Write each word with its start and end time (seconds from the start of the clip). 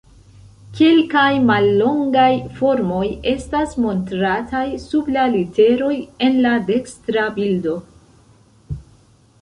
Kelkaj 0.77 1.33
mallongaj 1.49 2.31
formoj 2.61 3.03
estas 3.33 3.77
montrataj 3.85 4.65
sub 4.87 5.15
la 5.19 5.29
literoj 5.37 5.95
en 6.31 6.45
la 6.49 6.59
dekstra 6.73 7.29
bildo. 7.41 7.77